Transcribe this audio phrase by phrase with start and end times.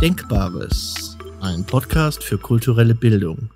[0.00, 3.50] Denkbares, ein Podcast für kulturelle Bildung.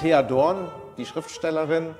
[0.00, 1.94] Thea Dorn, die Schriftstellerin,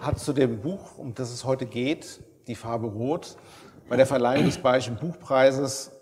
[0.00, 3.36] hat zu dem Buch, um das es heute geht, Die Farbe Rot,
[3.90, 5.92] bei der Verleihung des Bayerischen Buchpreises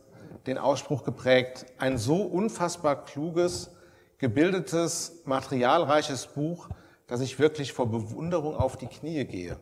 [0.46, 3.72] den Ausspruch geprägt, ein so unfassbar kluges,
[4.18, 6.68] gebildetes, materialreiches Buch,
[7.09, 9.59] dass ich wirklich vor Bewunderung auf die Knie gehe.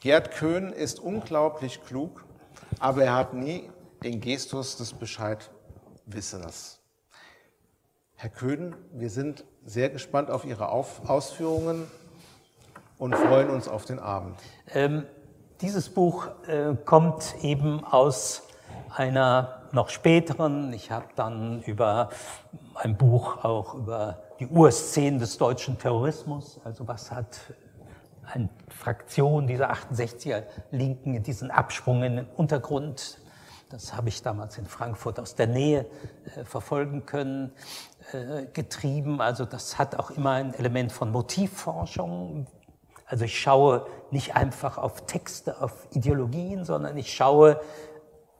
[0.00, 2.24] Gerd Köhn ist unglaublich klug,
[2.78, 3.70] aber er hat nie
[4.02, 6.80] den Gestus des Bescheidwissens.
[8.14, 11.86] Herr Köhn, wir sind sehr gespannt auf Ihre auf Ausführungen
[12.98, 14.38] und freuen uns auf den Abend.
[14.72, 15.04] Ähm,
[15.60, 18.42] dieses Buch äh, kommt eben aus
[18.94, 22.10] einer noch späteren, ich habe dann über
[22.74, 27.38] ein Buch auch über die Urszenen des deutschen Terrorismus, also was hat
[28.32, 33.18] eine Fraktion dieser 68er Linken diesen Absprung in den Untergrund,
[33.68, 35.86] das habe ich damals in Frankfurt aus der Nähe
[36.36, 37.52] äh, verfolgen können,
[38.12, 39.20] äh, getrieben.
[39.20, 42.46] Also das hat auch immer ein Element von Motivforschung.
[43.06, 47.60] Also ich schaue nicht einfach auf Texte, auf Ideologien, sondern ich schaue,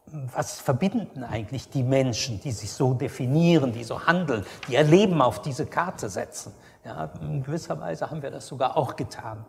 [0.07, 5.21] was verbinden eigentlich die Menschen, die sich so definieren, die so handeln, die ihr Leben
[5.21, 6.55] auf diese Karte setzen.
[6.85, 9.45] Ja, in gewisser Weise haben wir das sogar auch getan.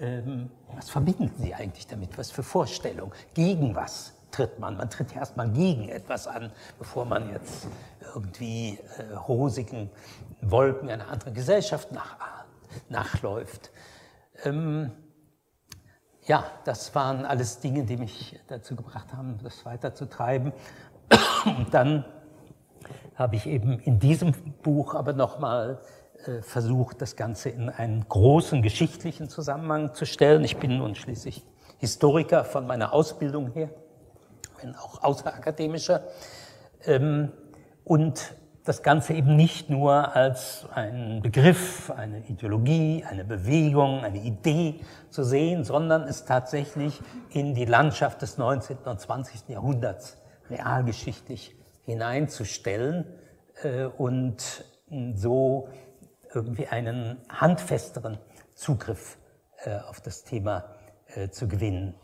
[0.00, 2.16] Ähm, was verbinden sie eigentlich damit?
[2.18, 3.12] Was für Vorstellungen?
[3.34, 4.76] Gegen was tritt man?
[4.76, 7.66] Man tritt erstmal gegen etwas an, bevor man jetzt
[8.14, 9.90] irgendwie äh, rosigen
[10.40, 12.16] Wolken einer anderen Gesellschaft nach,
[12.88, 13.70] nachläuft.
[14.44, 14.92] Ähm,
[16.26, 20.52] ja, das waren alles Dinge, die mich dazu gebracht haben, das weiterzutreiben.
[21.44, 22.04] Und dann
[23.14, 24.32] habe ich eben in diesem
[24.62, 25.80] Buch aber nochmal
[26.42, 30.44] versucht, das Ganze in einen großen geschichtlichen Zusammenhang zu stellen.
[30.44, 31.44] Ich bin nun schließlich
[31.78, 33.70] Historiker von meiner Ausbildung her,
[34.60, 36.02] wenn auch außerakademischer.
[36.84, 37.32] Ähm,
[37.84, 38.34] und
[38.64, 45.24] das Ganze eben nicht nur als ein Begriff, eine Ideologie, eine Bewegung, eine Idee zu
[45.24, 47.00] sehen, sondern es tatsächlich
[47.30, 48.76] in die Landschaft des 19.
[48.84, 49.48] und 20.
[49.48, 50.18] Jahrhunderts
[50.50, 51.56] realgeschichtlich
[51.86, 53.06] hineinzustellen
[53.62, 54.64] äh, und
[55.14, 55.68] so
[56.34, 58.18] irgendwie einen handfesteren
[58.54, 59.18] Zugriff
[59.64, 60.64] äh, auf das Thema
[61.14, 61.94] äh, zu gewinnen.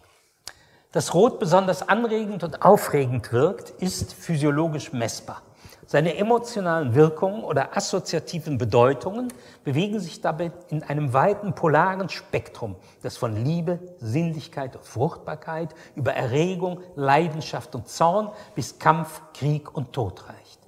[0.93, 5.43] Dass Rot besonders anregend und aufregend wirkt, ist physiologisch messbar.
[5.87, 9.33] Seine emotionalen Wirkungen oder assoziativen Bedeutungen
[9.65, 16.15] bewegen sich dabei in einem weiten polaren Spektrum, das von Liebe, Sinnlichkeit und Fruchtbarkeit über
[16.15, 20.61] Erregung, Leidenschaft und Zorn bis Kampf, Krieg und Tod reicht.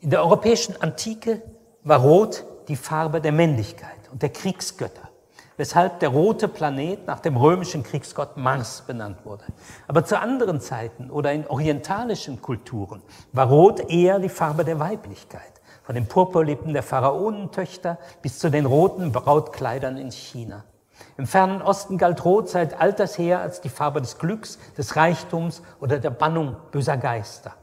[0.00, 1.42] In der europäischen Antike
[1.82, 5.10] war Rot die Farbe der Männlichkeit und der Kriegsgötter
[5.60, 9.44] weshalb der rote Planet nach dem römischen Kriegsgott Mars benannt wurde.
[9.88, 13.02] Aber zu anderen Zeiten oder in orientalischen Kulturen
[13.34, 18.64] war Rot eher die Farbe der Weiblichkeit, von den Purpurlippen der Pharaonentöchter bis zu den
[18.64, 20.64] roten Brautkleidern in China.
[21.18, 25.60] Im fernen Osten galt Rot seit alters her als die Farbe des Glücks, des Reichtums
[25.78, 27.54] oder der Bannung böser Geister.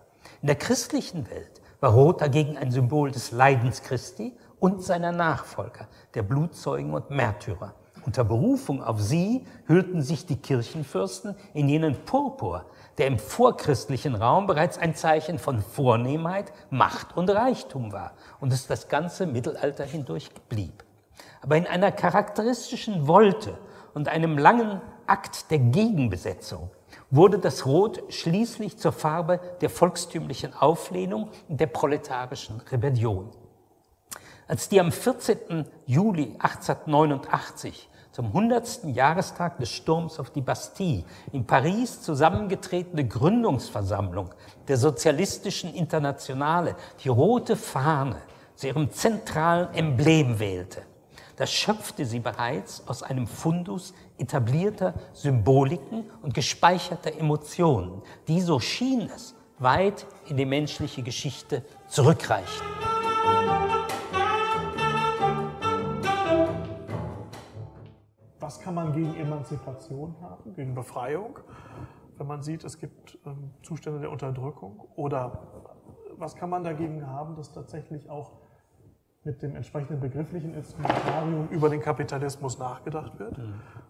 [0.44, 5.88] In der christlichen Welt war Rot dagegen ein Symbol des Leidens Christi und seiner Nachfolger,
[6.14, 7.74] der Blutzeugen und Märtyrer.
[8.06, 12.66] Unter Berufung auf sie hüllten sich die Kirchenfürsten in jenen Purpur,
[12.98, 18.66] der im vorchristlichen Raum bereits ein Zeichen von Vornehmheit, Macht und Reichtum war und es
[18.66, 20.84] das ganze Mittelalter hindurch blieb.
[21.42, 23.58] Aber in einer charakteristischen Wolte
[23.94, 26.72] und einem langen Akt der Gegenbesetzung
[27.10, 33.30] wurde das Rot schließlich zur Farbe der volkstümlichen Auflehnung und der proletarischen Rebellion.
[34.48, 35.66] Als die am 14.
[35.86, 38.86] Juli 1889 zum 100.
[38.96, 41.04] Jahrestag des Sturms auf die Bastille
[41.34, 44.34] in Paris zusammengetretene Gründungsversammlung
[44.68, 48.18] der Sozialistischen Internationale die rote Fahne
[48.56, 50.82] zu ihrem zentralen Emblem wählte.
[51.38, 59.10] Das schöpfte sie bereits aus einem Fundus etablierter Symboliken und gespeicherter Emotionen, die, so schien
[59.16, 62.68] es, weit in die menschliche Geschichte zurückreichten.
[68.48, 71.38] was kann man gegen Emanzipation haben, gegen Befreiung,
[72.18, 74.88] wenn man sieht, es gibt ähm, Zustände der Unterdrückung?
[74.96, 75.38] Oder
[76.16, 78.32] was kann man dagegen haben, dass tatsächlich auch
[79.28, 83.38] mit dem entsprechenden begrifflichen Instrumentarium über den Kapitalismus nachgedacht wird?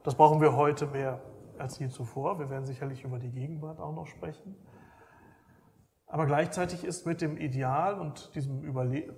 [0.03, 1.21] Das brauchen wir heute mehr
[1.59, 2.39] als je zuvor.
[2.39, 4.55] Wir werden sicherlich über die Gegenwart auch noch sprechen.
[6.07, 9.13] Aber gleichzeitig ist mit dem Ideal und diesen Überle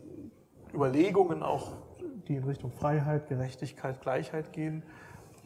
[0.74, 1.78] Überlegungen auch,
[2.28, 4.84] die in Richtung Freiheit, Gerechtigkeit, Gleichheit gehen,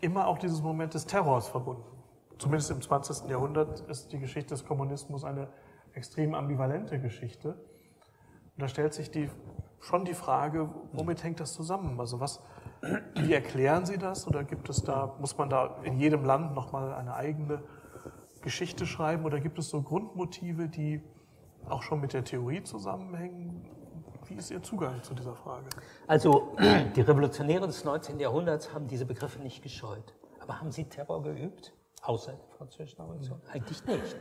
[0.01, 1.83] immer auch dieses Moment des Terrors verbunden.
[2.39, 3.29] zumindest im 20.
[3.29, 5.47] Jahrhundert ist die Geschichte des Kommunismus eine
[5.93, 7.49] extrem ambivalente Geschichte.
[7.49, 9.29] Und da stellt sich die,
[9.83, 11.99] schon die Frage, womit hängt das zusammen?
[11.99, 12.41] Also was,
[13.15, 14.27] wie erklären Sie das?
[14.27, 17.61] Oder gibt es da, muss man da in jedem Land nochmal eine eigene
[18.41, 19.25] Geschichte schreiben?
[19.25, 21.01] Oder gibt es so Grundmotive, die
[21.67, 23.69] auch schon mit der Theorie zusammenhängen?
[24.27, 25.65] Wie ist Ihr Zugang zu dieser Frage?
[26.07, 26.55] Also
[26.95, 28.19] die Revolutionäre des 19.
[28.19, 30.15] Jahrhunderts haben diese Begriffe nicht gescheut.
[30.39, 31.73] Aber haben sie Terror geübt?
[32.01, 33.41] Außer der französischen Revolution?
[33.51, 34.15] Eigentlich nicht.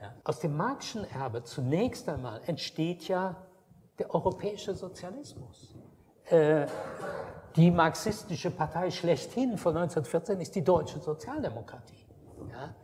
[0.00, 0.14] Ja.
[0.24, 3.36] Aus dem Marxischen Erbe zunächst einmal entsteht ja
[3.98, 5.74] der europäische Sozialismus.
[6.26, 6.66] Äh,
[7.56, 12.06] die marxistische Partei schlechthin von 1914 ist die deutsche Sozialdemokratie.
[12.50, 12.74] Ja?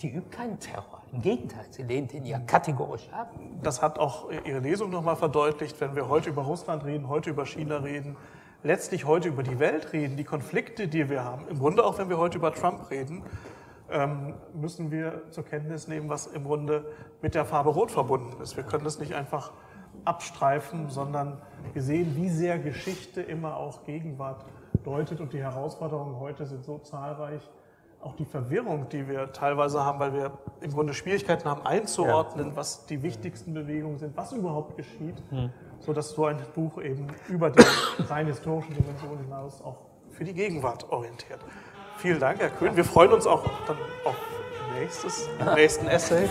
[0.00, 1.02] Die übt keinen Terror.
[1.12, 3.32] Im Gegenteil, sie lehnt ihn ja kategorisch ab.
[3.62, 7.46] Das hat auch Ihre Lesung nochmal verdeutlicht, wenn wir heute über Russland reden, heute über
[7.46, 8.16] China reden,
[8.64, 11.46] letztlich heute über die Welt reden, die Konflikte, die wir haben.
[11.48, 13.22] Im Grunde auch, wenn wir heute über Trump reden,
[13.90, 16.84] ähm, müssen wir zur Kenntnis nehmen, was im Grunde
[17.20, 18.56] mit der Farbe Rot verbunden ist.
[18.56, 19.52] Wir können das nicht einfach
[20.04, 21.38] abstreifen, sondern
[21.72, 24.44] wir sehen, wie sehr Geschichte immer auch Gegenwart
[24.84, 27.42] deutet und die Herausforderungen heute sind so zahlreich.
[28.00, 32.56] Auch die Verwirrung, die wir teilweise haben, weil wir im Grunde Schwierigkeiten haben einzuordnen, ja.
[32.56, 35.50] was die wichtigsten Bewegungen sind, was überhaupt geschieht, mhm.
[35.78, 37.62] sodass so ein Buch eben über die
[38.08, 39.76] rein historischen Dimensionen hinaus auch
[40.10, 41.38] für die Gegenwart orientiert.
[41.98, 42.76] Vielen Dank, Herr Köhn.
[42.76, 44.16] Wir freuen uns auch dann auf
[44.78, 46.28] nächstes, nächsten Essay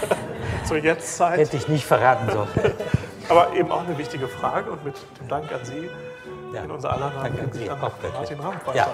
[0.64, 1.38] zur Jetztzeit.
[1.38, 2.48] Hätte ich nicht verraten sollen.
[3.32, 5.88] Aber eben auch eine wichtige Frage und mit dem Dank an Sie
[6.52, 6.64] ja.
[6.64, 7.70] in unser aller Namen Danke an Sie.
[7.70, 8.60] Auch Martin Ramp.
[8.74, 8.74] Ja.
[8.74, 8.90] ja.